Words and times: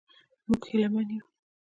موږ 0.47 0.61
هیله 0.69 0.87
من 0.93 1.07
یو. 1.15 1.25